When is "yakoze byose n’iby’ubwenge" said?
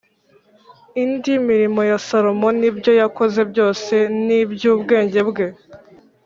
3.01-5.21